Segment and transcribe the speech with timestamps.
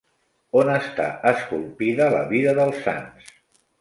[0.61, 3.31] On està esculpida la vida dels Sants?